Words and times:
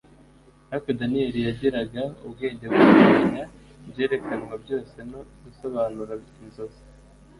ariko 0.71 0.89
Daniyeli 0.99 1.39
yagiraga 1.47 2.01
ubwenge 2.25 2.65
bwo 2.71 2.83
kumenya 2.93 3.43
ibyerekanwa 3.87 4.53
byose 4.63 4.95
no 5.11 5.19
gusobanura 5.43 6.13
inzozi 6.43 6.81